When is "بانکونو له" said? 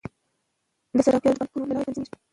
1.39-1.73